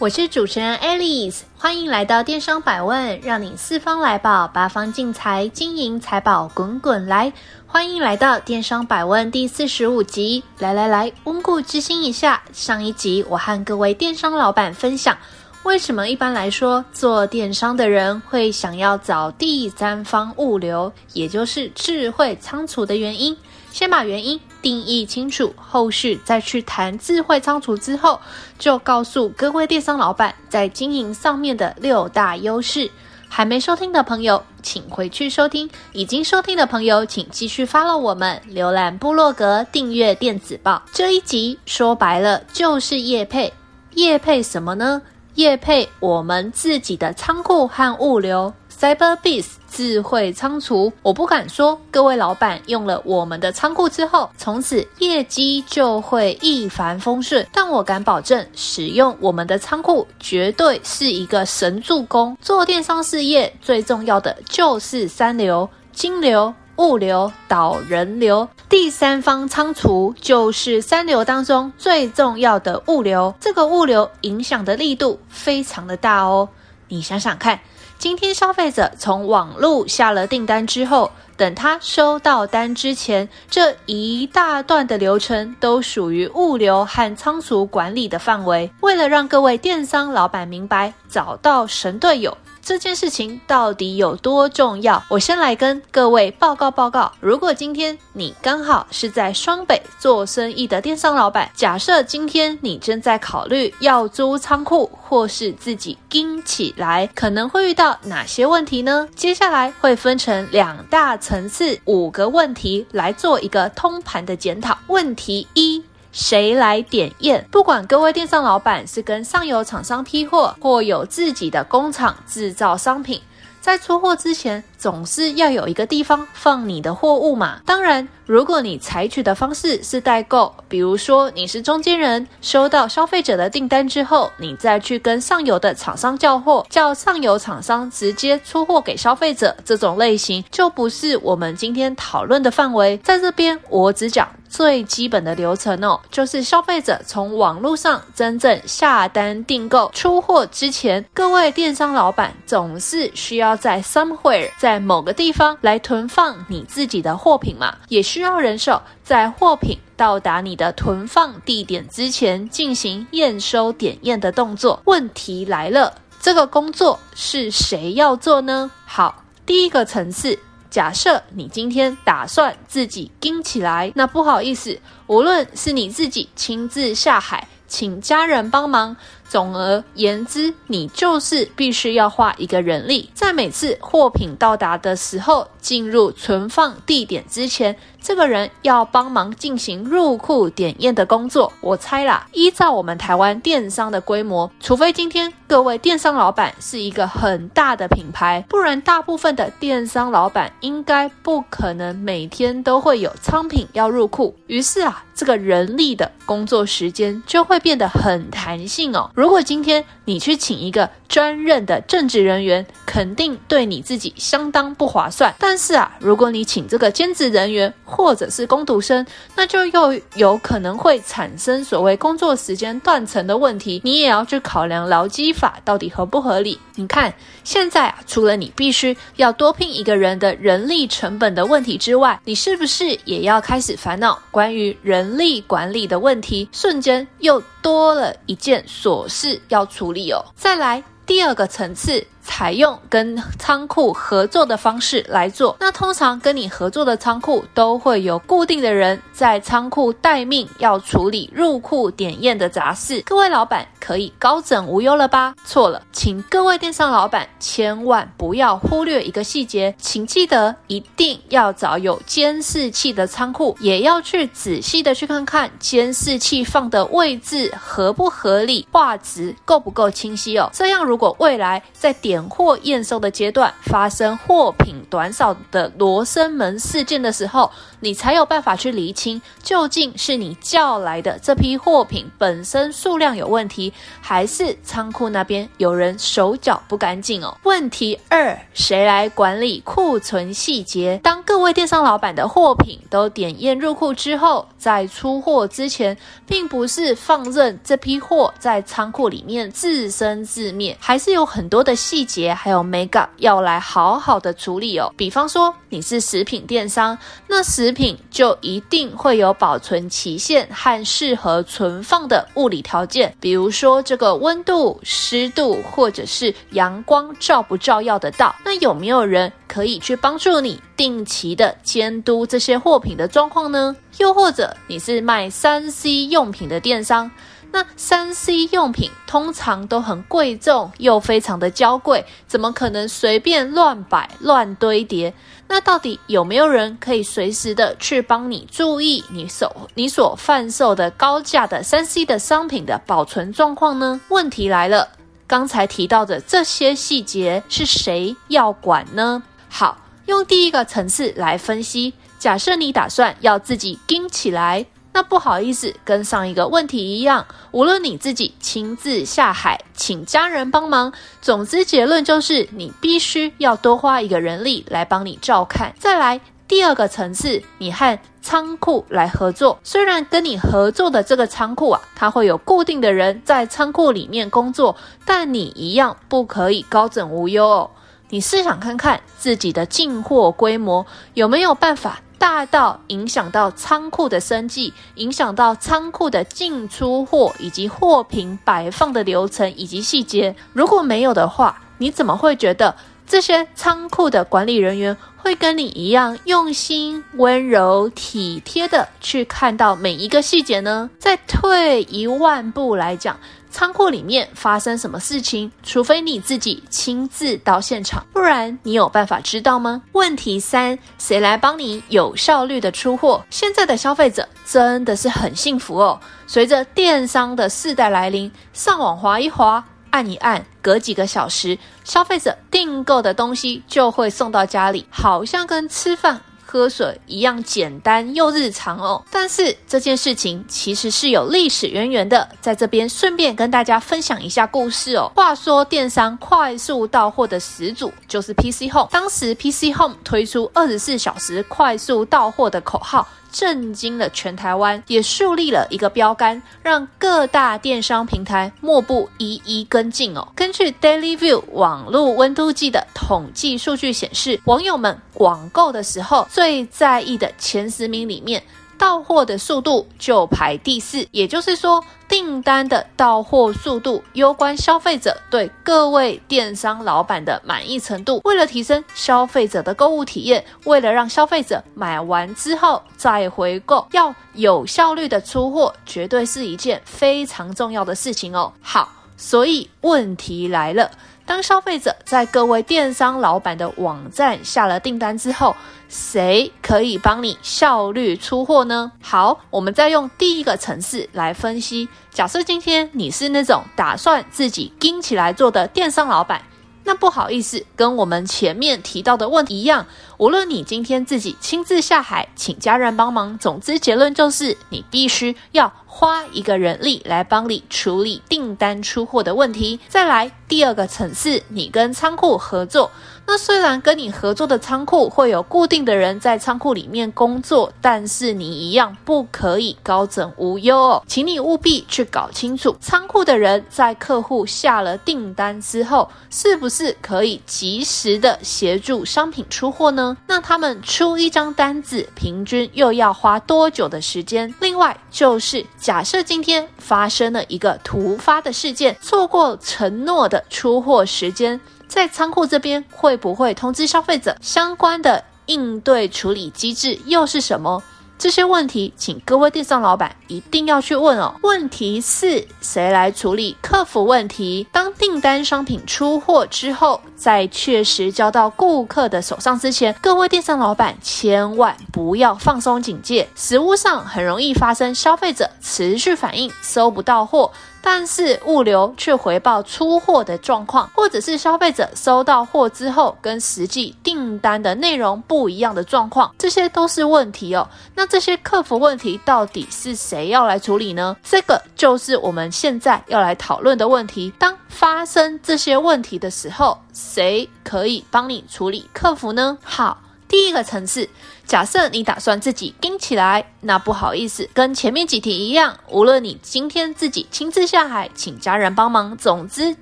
[0.00, 7.32] 我是主持人 Alice，欢迎来到电商百问，让你四方来宝，八方进财，金银财宝滚滚来。
[7.66, 10.44] 欢迎来到电商百问第四十五集。
[10.60, 12.44] 来来来，温故知新一下。
[12.52, 15.18] 上一集我和各位电商老板分享，
[15.64, 23.36] 为什么一般来说做电商的人会想要找第三方物流，也就是智慧仓储的原因。
[23.78, 28.20] 先把原因定义清楚，后续再去谈智慧仓储之后，
[28.58, 32.90] 就告诉各位电商老板在经营上面的六大优势。
[33.28, 40.82] 还没收听的朋友，请回去收听；已经收听的朋友，请继续 follow 我们，浏览部落格，订阅电子报。
[40.92, 43.52] 这一集说白了就是业配，
[43.94, 45.00] 业配什么呢？
[45.36, 48.52] 业配我们自己的仓库和物流。
[48.76, 57.46] Cyberbiz 智慧仓储，我不敢说各位老板用了我们的仓库之后，从此业绩就会一帆风顺。
[57.52, 62.36] 但我敢保证，使用我们的仓库绝对是一个神助攻。
[62.40, 68.48] 做电商事业最重要的就是三流：金流、物流、导人流。
[68.68, 73.34] 第三方仓储就是三流当中最重要的物流。
[73.40, 76.48] 这个物流影响的力度非常的大哦。
[76.88, 77.60] 你想想看。
[77.98, 88.70] 今天消费者从网络下了订单之后，等他收到单之前，这一大段的流程都属于物流和仓储管理的范围。
[88.82, 92.38] 为了让各位电商老板明白，找到神队友。
[92.68, 95.02] 这件事情到底有多重要？
[95.08, 97.10] 我先来跟各位报告报告。
[97.18, 109.08] 如果今天你刚好是在双北做生意的电商老板，假设今天你正在考虑要租仓库或是自己经起来，可能会遇到哪些问题呢？
[109.16, 114.76] 接下来会分成两大层次，五个问题来做一个通盘的检讨。
[114.88, 115.82] 问题一。
[116.12, 117.46] 谁来点验？
[117.50, 123.20] 不管各位电商老板是跟上游厂商批货，或有自己的工厂制造商品，
[123.60, 127.60] 在出货之前，总是要有一个地方放你的货物嘛。
[127.66, 142.96] 当然，如果你采取的方式是代购，比如说你是中间人，收到消费者的订单之后，你再去跟上游的厂商叫货，叫上游厂商直接出货给消费者，这种类型就不是我们今天讨论的范围。
[142.98, 144.28] 在这边，我只讲。
[144.48, 164.82] 最基本的流程哦，就是消费者从网络上真正下单订购出货之前，各位电商老板总是需要在 somewhere 在在某个地方来囤放你自己的货品嘛，也需要人手在货品到达你的囤放地点之前进行验收点验的动作。
[164.84, 168.70] 问题来了，这个工作是谁要做呢？
[168.84, 170.38] 好，第一个层次。
[170.68, 178.94] 假设你今天打算自己盯起来，那不好意思，无论是你自己亲自下海，请家人帮忙。
[179.28, 191.52] 总而言之，你就是必须要花一个人力，在每次货品到达的时候，进入存放地点之前，这个人要帮忙进行入库点验的工作。
[191.60, 204.34] 我猜啦，依照我们台湾电商的规模，除非今天各位电商老板是一个很大的品牌，不然大部分的电商老板应该不可能每天都会有仓品要入库。
[204.46, 209.10] 于是啊，这个人力的工作时间就会变得很弹性哦。
[209.18, 215.34] 如果今天你去请一个专任的正职人员，肯定对你自己相当不划算。
[215.40, 223.80] 但是啊，如果你请这个兼职人员或者是工读生，那就又有可能会产生所谓工作时间断层的问题。
[223.82, 226.56] 你也要去考量劳基法到底合不合理。
[226.76, 227.12] 你看，
[227.42, 236.48] 现在啊，除了你必须要多聘一个人的人力成本的问题之外，你是不是也要开始烦恼关于人力管理的问题？
[236.52, 240.22] 瞬间又多了一件琐事要处理哦。
[240.36, 242.06] 再来第二个层次。
[242.28, 245.56] 采用跟仓库合作的方式来做。
[245.58, 253.00] 那通常跟你合作的仓库都会有固定的人在仓库待命，要处理入库点验的杂事。
[253.06, 255.34] 各位老板可以高枕无忧了吧？
[255.44, 270.50] 错了，请各位电商老板千万不要忽略一个细节，请记得一定要找有监视器的仓库，也要去仔细的去看看监视器放的位置合不合理，画质够不够清晰哦。
[270.52, 287.36] 这样如果未来在点货验收的阶段发生货品短少的罗生门事件的时候，你才有办法去厘清究竟是你叫来的这批货品本身数量有问题，还是仓库那边有人手脚不干净哦。
[287.44, 290.98] 问题二，谁来管理库存细节？
[291.02, 304.92] 当各位电商老板的货品都点验入库之后，在出货之前，并不是放任这批货在仓库里面自生自灭，还是有很多的细节还有眉角要来好好的处理哦。
[304.96, 318.34] 比方说，你是食品电商，那食食品就一定会有保存期限和适合存放的物理条件，比如说这个温度、湿度，或者是阳光照不照耀得到。
[318.42, 323.76] 那有没有人可以去帮助你定期的监督这些货品的状况呢？
[323.98, 327.10] 又或者你是卖三 C 用品的电商，
[327.50, 335.14] 那三 C 用品通常都很贵重又非常的娇贵，怎么可能随便乱摆乱堆叠？
[335.48, 343.98] 那到底有没有人可以随时的去帮你注意你所你所贩售的高价的三 C 的商品的保存状况呢？
[344.08, 344.88] 问题来了，
[345.26, 349.22] 刚才提到的这些细节是谁要管呢？
[349.48, 354.66] 好，用第一个层次来分析，假设你打算要自己盯起来。
[354.98, 360.92] 那不好意思，跟上一个问题一样，无论你自己亲自下海，请家人帮忙，
[361.22, 365.72] 总之结论就是你必须要多花一个人力来帮你照看。
[365.78, 374.74] 再来第二个层次，你和仓库来合作，虽然跟你合作的这个仓库啊，它会有固定的人在仓库里面工作，
[375.06, 377.70] 但你一样不可以高枕无忧哦。
[378.08, 382.00] 你试想看看自己的进货规模有没有办法。
[382.18, 390.34] 大到影响到仓库的生计，影响到仓库的进出货以及货品摆放的流程以及细节。
[390.52, 392.74] 如果没有的话，你怎么会觉得
[393.06, 400.90] 这些仓库的管理人员会跟你一样用心、温柔、体贴的去看到每一个细节呢？
[400.98, 403.16] 再退一万步来讲。
[403.50, 405.50] 仓库里面发生什么事情？
[405.62, 409.82] 除非你自己亲自到现场，不然你有办法知道吗？
[409.92, 413.24] 问题三，谁来帮你有效率的出货？
[413.30, 415.98] 现在的消费者真的是很幸福哦。
[416.26, 426.20] 随着电商的世代来临，上网划一划，按一按，隔几个小时，消费者订购的东西就会送到家里，好像跟吃饭。
[426.50, 435.12] 喝水一样简单又日常哦，但是这件事情其实是有历史渊源的，在这边顺便跟大家分享一下故事哦。
[435.14, 443.06] 话说电商快速到货的始祖就是 PC Home，当时 PC Home 推出二十四小时快速到货的口号。
[443.30, 450.26] 震惊了全台湾，也树立了一个标杆，让各大电商平台莫不一一跟进哦。
[450.34, 458.42] 根据 Daily View 网络温度计的统计数据显示，网友们网购的时候最在意的前十名里面。
[458.78, 468.20] 到货的速度就排第四，也就是说，订单的到货速度攸关消费者对各位电商老板的满意程度。
[468.24, 478.52] 为了提升消费者的购物体验，为了让消费者买完之后再回购，要有效率的出货，绝对是一件非常重要的事情哦。
[478.62, 480.90] 好，所以问题来了。
[481.28, 485.54] 当消费者在各位电商老板的网站下了订单之后，
[485.86, 488.90] 谁可以帮你效率出货呢？
[489.02, 491.86] 好，我们再用第一个层次来分析。
[492.10, 496.40] 假设今天你是那种打算自己盯起来做的电商老板。
[496.84, 499.84] 那不好意思，跟我们前面提到的问题一样，
[500.16, 509.80] 无论你今天自己亲自下海，请家人帮忙，总之结论就是你必须要花一个人力来帮你处理订单出货的问题。
[509.88, 512.92] 再来第二个层次，你跟仓库合作。
[513.26, 530.16] 那虽然跟你合作的仓库会有固定的人在仓库里面工作，但是你一样不可以高枕无忧哦，请你务必去搞清楚，仓库的人在客户下了订单之后，是不是可以及时的协助商品出货呢？
[530.28, 534.54] 那他们出一张单子，平均又要花多久的时间？
[534.60, 544.36] 另外就是假设今天发生了一个突发的事件，错过承诺的出货时间，在仓库这边会不会通知消费者？
[544.42, 547.82] 相关的应对处理机制又是什么？
[548.18, 551.32] 这些问题，请各位电商老板一定要去问哦。
[551.42, 554.66] 问题四：谁来处理客服问题？
[554.72, 563.28] 当订单商品出货之后，在确实交到顾客的手上之前，各位电商老板千万不要放松警戒。
[563.36, 567.52] 实物上很容易发生消费者持续反映收不到货。
[567.90, 577.66] 但是物流却回报出货的状况，或者是消费者收到货之后跟实际订单的内容不一样的状况，这些都是问题哦。
[577.94, 581.16] 那这些客服问题到底是谁要来处理呢？
[581.24, 584.30] 这个就是我们现在要来讨论的问题。
[584.38, 589.56] 当发生这些问题的时候，谁可以帮你处理客服呢？
[589.64, 589.96] 好。
[590.28, 591.08] 第一个层次，
[591.48, 599.74] 假设你打算自己盯起来，那不好意思，跟前面几题一样，无论你今天自己亲自下海，请家人帮忙，总之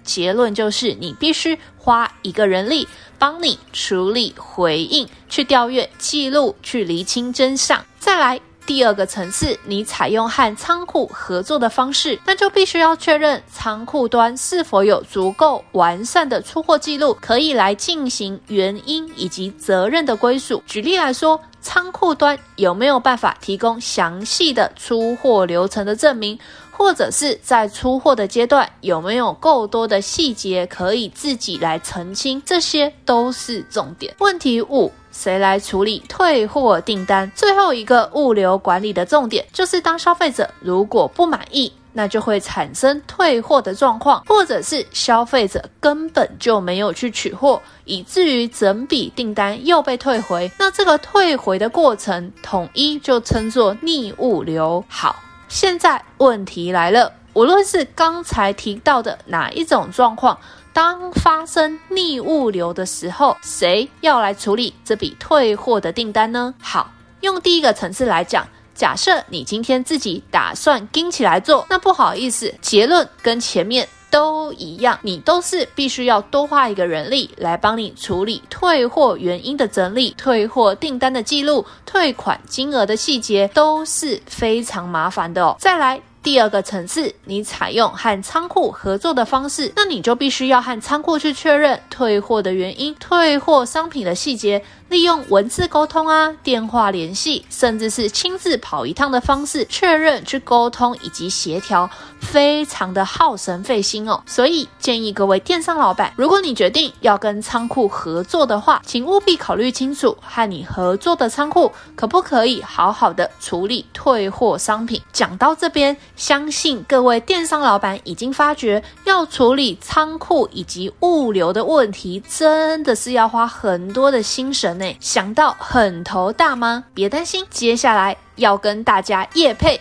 [0.05, 2.87] 结论就是你必须花一个人力
[3.19, 8.41] 帮你处理回应，去调阅记录，去厘清真相，再来。
[8.67, 20.61] 第二个层次，你采用和仓库合作的方式，那就必须要确认仓库端是否有足够完善的出货记录，可以来进行原因以及责任的归属。
[20.67, 26.37] 举例来说，仓库端有没有办法提供详细的出货流程的证明？
[26.77, 32.43] 或者是在出货的阶段有没有够多的细节可以自己来澄清？
[32.45, 34.15] 这些都是重点。
[34.19, 37.31] 问题五，谁来处理退货订单？
[37.35, 50.51] 最后一个物流管理的重点就是，当消费者如果不满意，那就会产生退货的状况，或者是消费者根本就没有去取货，以至于整笔订单又被退回。
[50.59, 54.85] 那这个退回的过程，统一就称作逆物流。
[54.89, 55.17] 好。
[55.49, 60.39] 现在问题来了，无论是刚才提到的哪一种状况，
[60.73, 66.55] 当发生逆物流的时候，谁要来处理这笔退货的订单呢？
[66.61, 73.89] 好，用第一个层次来讲，假设你今天自己打算盯起来做，那不好意思，结论跟前面。
[74.11, 85.57] 都一样，你都是必须要多花一个人力来帮你处理退货原因的整理、退货订单的记录、退款金额的细节，都是非常麻烦的哦。
[85.59, 86.01] 再来。
[86.23, 101.89] 第二个层次，你采用和仓库合作的方式，那你就必须要和仓库去确认退货的原因、退货商品的细节，利用文字沟通啊、电话联系，甚至是亲自跑一趟的方式确认、去沟通以及协调，
[102.21, 104.23] 非常的耗神费心哦。
[104.27, 115.01] 所以建议各位电商老板，如果你决定要跟仓库合作的话，请务必考虑清楚，和你合作的仓库可不可以好好的处理退货商品。
[115.13, 115.97] 讲到这边。
[116.15, 124.97] 相信各位电商老板已经发觉，要处理仓库以及物流的问题，真的是要花很多的心神呢。
[125.01, 126.85] 想到很头大吗？
[126.95, 129.79] 别担心，接下来要跟大家夜配，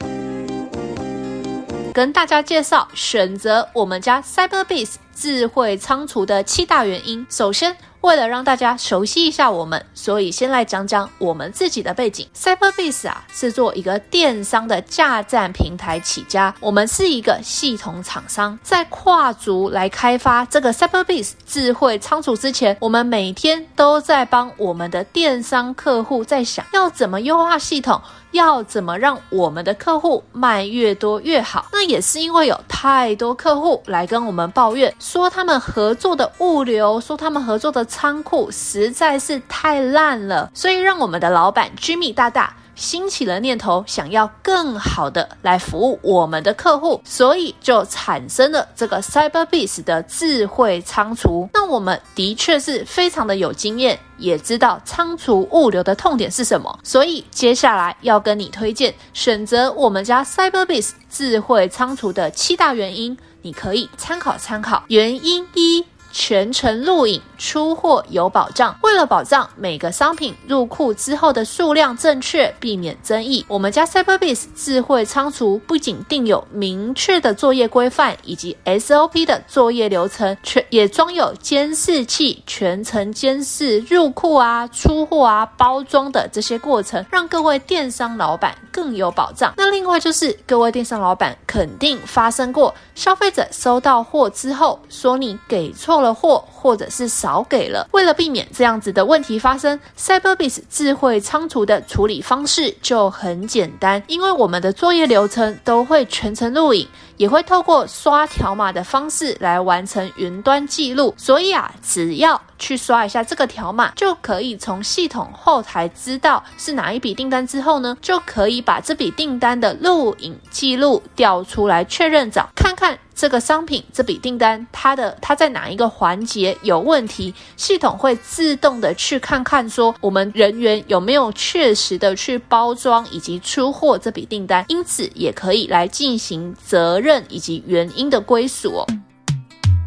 [1.93, 7.25] 跟大家介绍选择我们家 cyberbis 智慧仓储的七大原因。
[7.29, 7.75] 首先，
[8.05, 12.27] 为了让大家熟悉一下我们，所以先来讲讲我们自己的背景。
[12.37, 16.53] CyberBase 啊，是做一个电商的架站平台起家。
[16.59, 27.99] 我们是一个系统厂商，在跨足来开发这个 CyberBase 智慧仓储之前，我们每天都在帮我们的电商客户在想要怎么优化系统。
[28.35, 31.65] 要怎么让我们的客户卖越多越好？
[31.71, 42.53] 那也是因为有太多客户来跟我们抱怨，说他们合作的物流，说他们合作的仓库实在是太烂了，所以让我们的老板 Jimmy 大大。
[42.75, 51.49] 兴起了念头，想要更好的来服务我们的客户，所以就产生了这个 CyberBees 的智慧仓储。
[51.53, 64.83] 那我们的确是非常的有经验，也知道仓储物流的痛点是什么，所以接下来要跟你推荐选择我们家 CyberBees 智慧仓储的七大原因，你可以参考参考。
[64.89, 65.85] 原因一。
[66.17, 68.73] 全程录影，出货有保障。
[68.81, 89.53] 为了保障每个商品入库之后的数量正确，避免争议，我们家 Cyberbiz 智慧仓储不仅定有明确的作业规范以及 SOP 的作业流程，全也装有监视器，全程监视入库啊、出货啊、包装的这些过程，让各位电商老板更有保障。
[89.57, 96.04] 那另外就是各位电商老板肯定发生过，消费者收到货之后说你给错了。
[96.05, 97.87] 了货，或者是少给了。
[97.91, 111.13] 为了避免这样子的问题发生，Cyberbis 智慧仓储的处理方式就很简单，因为我们的作业流程都会全程录影，也会透过刷条码的方式来完成云端记录。
[111.15, 122.97] 所以啊，只要去刷一下这个条码，就可以从系统后台知道是哪一笔订单之后呢，就可以把这笔订单的录影记录调出来确认找看看。
[123.17, 127.33] 这个商品这笔订单，它的它在哪一个环节有问题？
[127.57, 138.85] 系统会自动的去看看，说我们人员有没有确实的去包装以及出货这笔订单，因此也可以来进行责任以及原因的归属哦。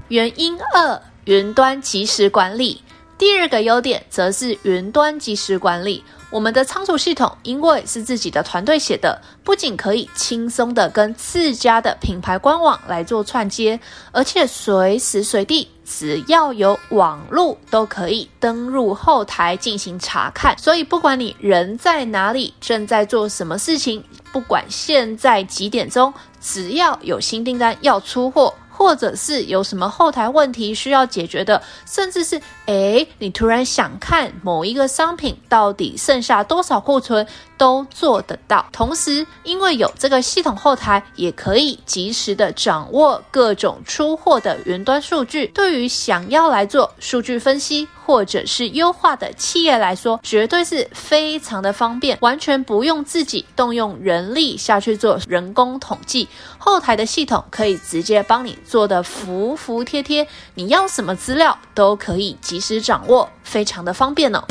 [0.08, 2.80] 原因二，云端及时管理。
[3.18, 6.04] 第二个优点则是云端即时管理。
[6.30, 13.80] 我们的仓储系统因为是自己的团队写的，不仅可以轻松的跟自家的品牌官网来做串接，
[14.12, 20.56] 而且随时随地只要有网路都可以登入后台进行查看。
[20.56, 28.54] 所以不管你人在哪里，正在做什么事情，不管现在几点钟，只要有新订单要出货。
[28.70, 38.66] 或者是有什么后台问题需要解决的，甚至是诶，你突然想看某一个商品到底剩下多少库存，都做得到。
[38.70, 45.46] 同时，因为有这个系统后台，也可以及时的掌握各种出货的云端数据。
[45.46, 56.28] 对于想要来做数据分析或者是优化的企业来说，绝对是非常的方便，完全不用自己动用人力下去做人工统计。
[56.58, 64.44] 后台的系统可以直接帮你做得服服帖帖，你要什么资料都可以及及时掌握，非常的方便呢、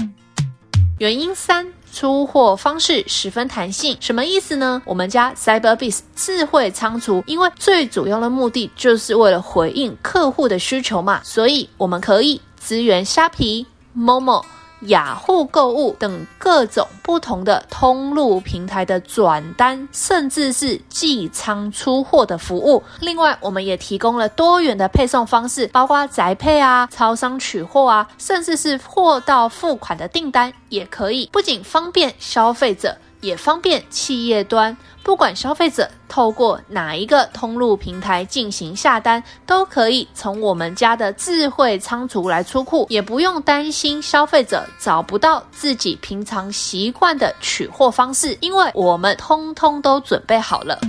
[0.97, 1.67] 原因三。
[1.91, 4.81] 出货方式十分弹性，什么意思呢？
[4.85, 13.65] 我们家 Cyberbiz 智慧仓储，因为最主要的目的就是为了回应客户的需求嘛，所以我们可以支援虾皮、
[13.97, 14.43] Momo。
[14.81, 22.83] 雅虎购物等各种不同的通路平台的转单，甚至是寄仓出货的服务。
[22.99, 31.29] 另外，我们也提供了多元的配送方式，包括宅配啊、超商取货啊，甚至是货到付款的订单也可以。
[31.31, 32.97] 不仅方便消费者。
[33.21, 50.79] 也方便企业端，不管消费者透过哪一个通路平台进行下单，都可以从我们家的智慧仓储来出库，也不用担心消费者找不到自己平常习惯的取货方式，因为我们通通都准备好了。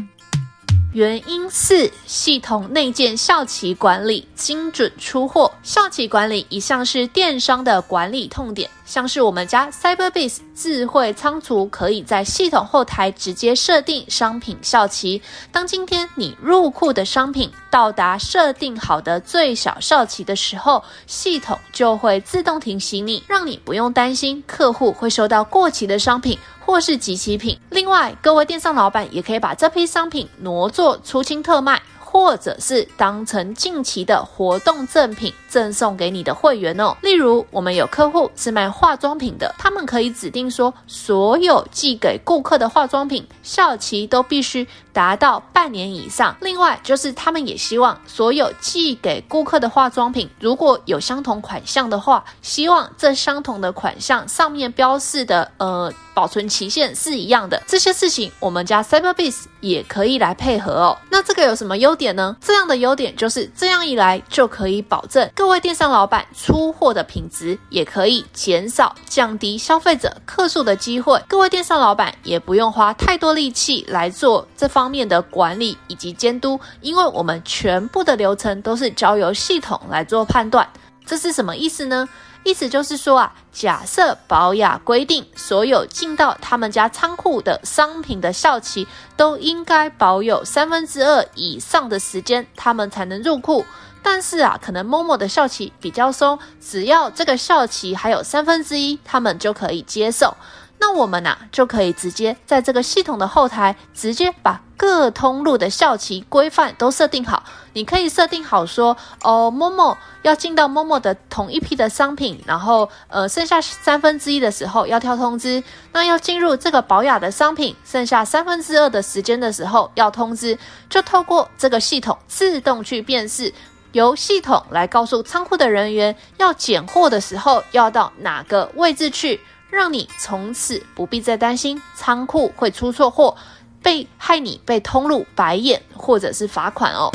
[0.95, 5.53] 原因四，系统内建效期管理，精准出货。
[5.63, 15.21] 效期管理一向是电商的管理痛点，像是我们家 CyberBase 智慧仓储，可以在系统后台直接设定商品效期。
[15.53, 26.39] 当今天你入库的商品到达设定好的最小效期的时候，系统就会自动提醒你，让你不用担心客户会收到过期的商品。
[26.69, 27.59] 或是即期品。
[27.71, 31.81] 另外，各位电商老板也可以把这批商品挪作出清特卖。
[32.11, 36.97] 或者是当成近期的活动赠品赠送给你的会员哦。
[37.03, 44.67] 例如，我们有客户是卖化妆品的，他们可以指定说，所有寄给顾客的化妆品效期都必须
[44.99, 46.37] 达到半年以上。
[46.41, 57.63] 另外，就是他们也希望所有寄给顾客的化妆品，如果有相同款项的话，希望这相同的款项上面标示的呃保存期限是一样的。
[57.65, 60.99] 这些事情，我们家 Cyberbis 也可以来配合哦。
[61.09, 62.37] 那这个有什么优点呢？
[62.41, 71.23] 这样的优点就是这样一来就可以保证各位电商老板出货的品质，也可以减少降低消费者客诉的机会。
[71.29, 80.69] 各位电商老板也不用花太多力气来做这方面的管理以及监督，因为我们全部的流程都是交由系统来做判断。
[81.05, 82.09] 这是什么意思呢？
[82.45, 93.65] 意思就是说啊，假设保雅规定所有进到他们家仓库的商品的效期都应该保有三分之二以上的时间，他们才能入库。
[94.03, 100.35] 但是啊，可能某某的效期比较松，只要这个效期还有三分之一，他们就可以接受。
[100.79, 107.43] 那我们呐、就可以直接在这个系统的后台，直接把各通路的效期规范都设定好。
[107.73, 115.63] 你可以设定好说，哦，Momo 要进到 Momo 的同一批的商品，然后呃，剩下三分之一的时候要跳通知。
[115.93, 120.57] 那要进入这个保雅的商品，剩下三分之二的时间的时候要通知。
[120.89, 123.53] 就透过这个系统自动去辨识，
[123.93, 129.41] 由系统来告诉仓库的人员，要拣货的时候要到哪个位置去。
[129.71, 133.37] 让你从此不必再担心仓库会出错货，
[133.83, 137.11] 被害你被通路白眼或者是罚款哦。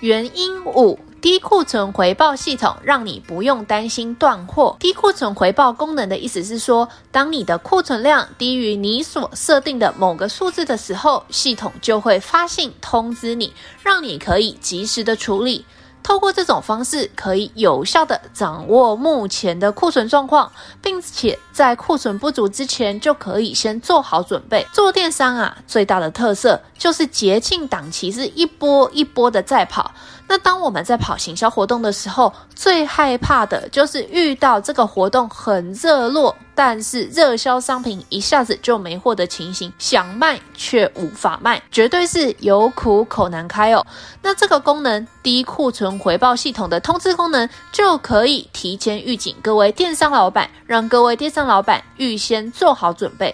[0.00, 0.98] 原因五。
[1.18, 4.76] 低库存回报系统，让你不用担心断货。
[4.78, 15.64] 低库存回报功能的意思是说，当你的库存量低于你所设定的某个数字的时候，系统就会发信通知你，让你可以及时的处理。
[16.06, 20.48] 透过这种方式，可以有效的掌握目前的库存状况，
[20.80, 24.64] 并且在库存不足之前，就可以先做好准备。
[24.72, 29.90] 做电商啊，最大的特色就是节庆档期是一波一波的在跑。
[30.28, 43.86] 那当我们在跑行销活动的时候，最害怕的就是遇到这个活动很热络，但是热销商品一下子就没货的情形，想卖却无法卖，绝对是有苦口难开哦。
[44.20, 53.32] 那这个功能低库存回报系统的通知功能，就可以提前预警各位电商老板，让各位电商老板预先做好准备。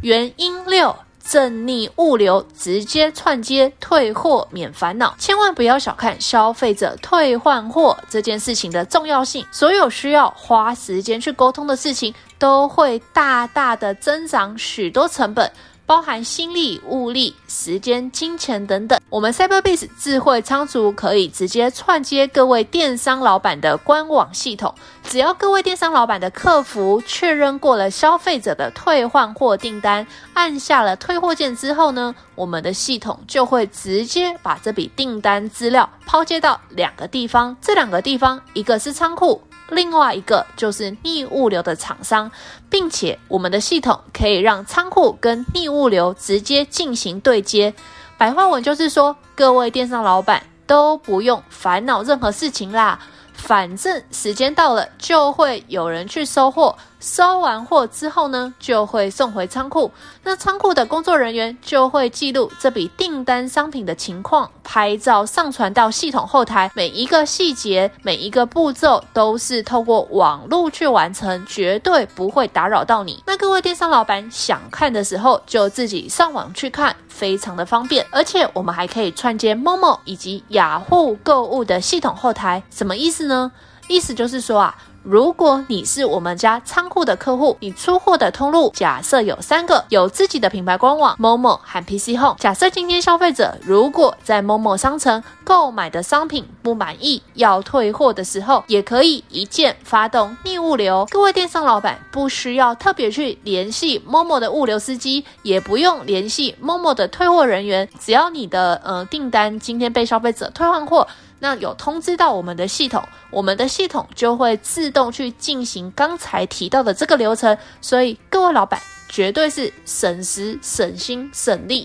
[0.00, 0.94] 原因六。
[1.24, 9.46] 正逆物流直接串接退货免烦恼，千万不要小看消费者退换货这件事情的重要性。
[9.52, 15.50] 所有需要花时间去沟通的事情，都会大大的增长许多成本。
[15.84, 24.74] 包含心力、物力、时间、金钱等等，我们 CyberBase 智慧仓储可以直接串接各位电商老板的官网系统。
[25.04, 37.54] 只要各位电商老板的客服确认过了消费者的退换货订单，按下了退货键之后呢，我们的系统就会直接把这笔订单资料抛接到两个地方。
[37.60, 39.42] 这两个地方，一个是仓库。
[39.72, 42.30] 另外一个就是逆物流的厂商，
[42.70, 47.74] 并且我们的系统可以让仓库跟逆物流直接进行对接。
[48.16, 52.98] 白话文就是说，各位电商老板都不用烦恼任何事情啦。
[53.32, 56.76] 反正时间到了，就会有人去收货。
[57.02, 59.90] 收完货之后呢，就会送回仓库。
[60.22, 66.70] 那仓库的工作人员就会记录这笔订单商品的情况，拍照上传到系统后台。
[66.76, 73.20] 每一个细节、每一个步骤都是透过网络去完成，绝对不会打扰到你。
[73.26, 78.06] 那各位电商老板想看的时候，就自己上网去看，非常的方便。
[78.12, 82.62] 而且我们还可以串接 Momo 以及雅虎购物的系统后台。
[82.70, 83.50] 什么意思呢？
[83.88, 84.72] 意思就是说啊。
[85.02, 92.36] 如果你是我们家仓库的客户，你出货的通路假设有三个，有自己的品牌官网 Momo 和 PC Home。
[92.38, 101.04] 假设今天消费者如果在 Momo 商城购买的商品不满意，要退货的时候，也可以一键发动逆物流。
[101.10, 111.08] 各位电商老板不需要特别去联系 Momo 的物流司机，也不用联系 Momo 的退货人员，只要你的呃订单今天被消费者退换货。
[111.40, 121.84] 那有通知到我们的系统，我们的系统就会自动去进行刚才提到的这个流程，所以各位老板绝对是省时、省心、省力。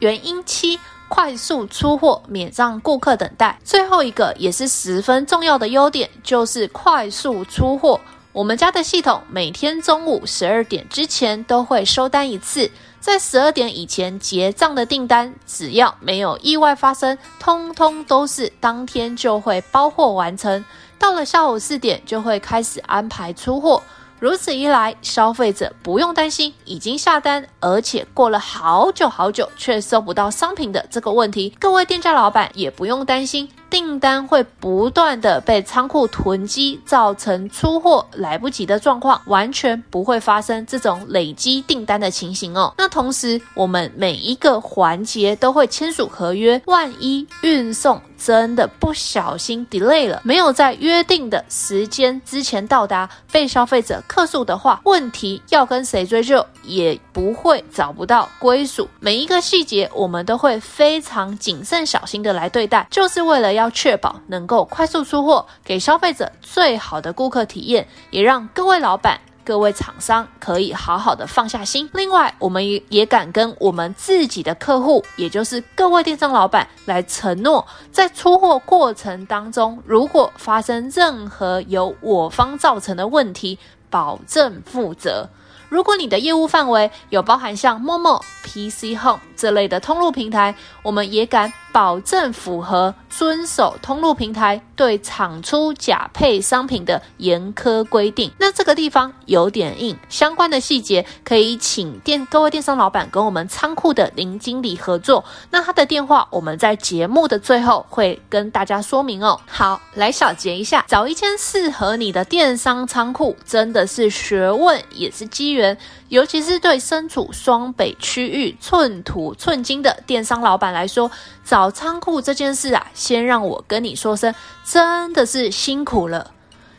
[0.00, 3.58] 原因七：快速出货，免让顾客等待。
[3.64, 8.00] 最后一个也是十分重要的优点，就是快速出货。
[8.32, 12.70] 我们家的系统每天中午十二点之前都会收单一次。
[12.98, 20.64] 在十二点以前结账的订单，只要没有意外发生，通通都是当天就会包货完成。
[21.02, 23.82] 到了下午四点，就会开始安排出货。
[24.20, 31.52] 如此一来，消费者不用担心已经下单，而且过了好久好久却收不到商品的这个问题。
[31.58, 33.48] 各位店家老板也不用担心。
[33.72, 42.74] 订单会不断的被仓库囤积，造成出货来不及的状况，完全不会发生这种累积订单的情形哦。
[42.76, 58.86] 那同时，我们每一个环节都会签署合约，万一运送真的不小心 delay 了，没有在约定的时间之前到达，被消费者客诉的话，问题要跟谁追究，也不会找不到归属。
[59.00, 63.61] 每一个细节，我们都会非常谨慎小心的来对待，就是为了要。
[63.62, 71.88] 要确保能够快速出货，给消费者最好的顾客体验，也让各位老板、各位厂商可以好好的放下心。
[71.94, 85.28] 另外，我们也也敢跟我们自己的客户，也就是各位电商老板来承诺，在出货过程当中，如果发生任何由我方造成的问题，保证负责。
[85.72, 98.30] 如果你的业务范围有包含像 Momo、PC Home 这类的通路平台，我们也敢保证符合遵守通路平台对厂出假配商品的严苛规定。
[98.38, 105.24] 那这个地方有点硬，相关的细节可以请电各位电商老板跟我们仓库的林经理合作。
[105.50, 109.40] 那他的电话我们在节目的最后会跟大家说明哦。
[109.46, 115.61] 好，来小结一下，找一间适合你的电商仓库真的是学问，也是机缘。
[116.08, 121.10] 尤其是对身处双北区域寸土寸金的电商老板来说，
[121.44, 126.30] 找仓库这件事啊，先让我跟你说声，真的是辛苦了。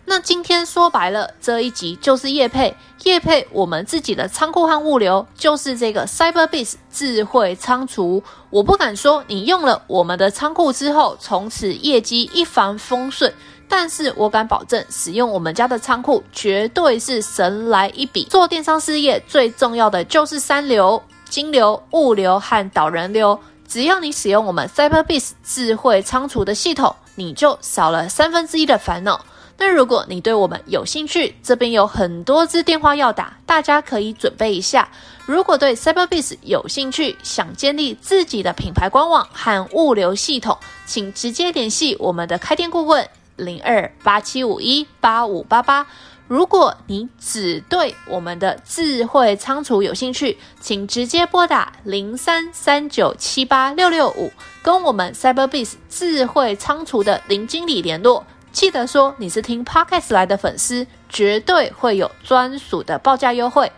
[0.06, 8.22] 那今天说白了，这一集就是业配，业配我们自己的仓库和物流，就是这个 Cyberbiz 智慧仓储。
[8.50, 13.34] 我不敢说你用了我们的仓库之后，从此业绩一帆风顺，
[13.68, 18.26] 但是我敢保证，使用我们家的仓库绝对是神来一笔。
[18.26, 23.40] 做电商事业最重要的就是三流：金流、物流和导人流。
[23.68, 29.26] 只要你使用我们 Cyberbiz 智慧仓储的系统，你就少了三分之一的烦恼。
[29.58, 34.90] 那如果你对我们有兴趣，这边有很多支电话要打，大家可以准备一下。
[35.26, 45.86] 如果对 Cyberbiz 有兴趣，想建立自己的品牌官网和物流系统，请直接联系我们的开店顾问零二八七五一八五八八。
[46.28, 54.32] 如果你只对我们的智慧仓储有兴趣，请直接拨打零三三九七八六六五，
[54.64, 58.26] 跟我们 cyberbis 智慧仓储的林经理联络。
[58.54, 63.70] 记得说你是听 Podcast 来的粉丝，绝对会有专属的报价优惠。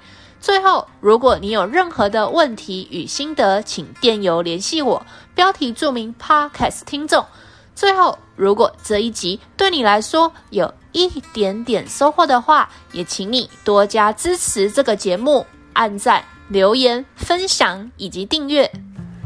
[0.41, 7.25] 最后，如果你有任何的问题与心得，请电邮联系我，标题注明 Podcast 听众。
[7.73, 18.69] 最后，如果这一集对你来说有一点点收获的话，也请你多加支持这个节目，按赞、留言、分享以及订阅。